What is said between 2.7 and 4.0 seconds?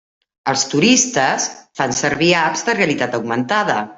de realitat augmentada.